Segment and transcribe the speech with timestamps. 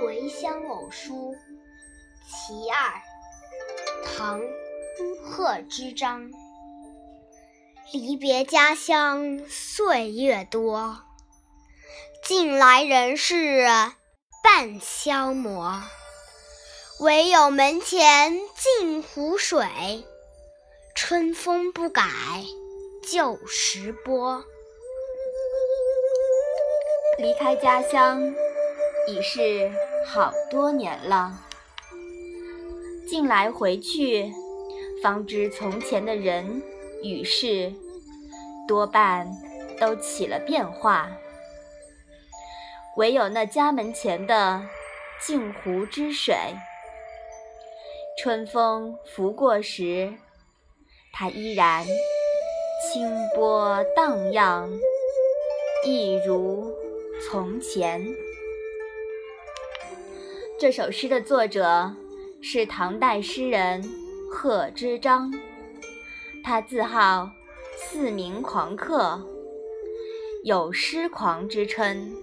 [0.00, 1.36] 回乡偶书
[2.26, 3.00] 其二，
[4.04, 4.40] 唐·
[5.22, 6.30] 贺知章。
[7.92, 10.98] 离别家乡岁月多，
[12.24, 13.66] 近来人事
[14.42, 15.80] 半消磨。
[17.00, 20.04] 唯有门前镜湖水，
[20.96, 22.02] 春风不改
[23.02, 24.44] 旧时波。
[27.18, 28.34] 离开家乡
[29.06, 29.70] 已是
[30.06, 31.38] 好多年了，
[33.06, 34.32] 近来回去，
[35.02, 36.62] 方知从前的人
[37.02, 37.72] 与事
[38.66, 39.30] 多半
[39.78, 41.10] 都起了变化。
[42.96, 44.62] 唯有那家门前的
[45.20, 46.34] 镜湖之水，
[48.18, 50.14] 春风拂过时，
[51.12, 54.70] 它依然清波荡漾，
[55.84, 56.74] 一如。
[57.30, 58.04] 从前，
[60.56, 61.92] 这首诗的作者
[62.40, 63.82] 是唐代诗人
[64.30, 65.32] 贺知章，
[66.44, 67.28] 他自号
[67.76, 69.20] 四明狂客，
[70.44, 72.14] 有诗狂之称。